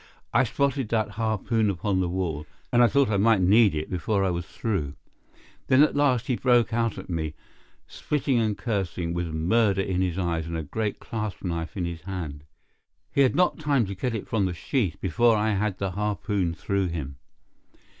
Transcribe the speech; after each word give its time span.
I 0.33 0.45
spotted 0.45 0.89
that 0.89 1.11
harpoon 1.11 1.69
upon 1.69 1.99
the 1.99 2.09
wall, 2.09 2.47
and 2.73 2.81
I 2.81 2.87
thought 2.87 3.11
I 3.11 3.17
might 3.17 3.39
need 3.39 3.75
it 3.75 3.87
before 3.87 4.23
I 4.23 4.31
was 4.31 4.47
through. 4.47 4.95
Then 5.67 5.83
at 5.83 5.95
last 5.95 6.25
he 6.25 6.35
broke 6.35 6.73
out 6.73 6.97
at 6.97 7.07
me, 7.07 7.35
spitting 7.85 8.39
and 8.39 8.57
cursing, 8.57 9.13
with 9.13 9.27
murder 9.27 9.81
in 9.83 10.01
his 10.01 10.17
eyes 10.17 10.47
and 10.47 10.57
a 10.57 10.63
great 10.63 10.99
clasp 10.99 11.43
knife 11.43 11.77
in 11.77 11.85
his 11.85 12.01
hand. 12.01 12.45
He 13.11 13.21
had 13.21 13.35
not 13.35 13.59
time 13.59 13.85
to 13.85 13.93
get 13.93 14.15
it 14.15 14.27
from 14.27 14.47
the 14.47 14.55
sheath 14.55 14.97
before 14.99 15.35
I 15.37 15.51
had 15.51 15.77
the 15.77 15.91
harpoon 15.91 16.55
through 16.55 16.87
him. 16.87 17.17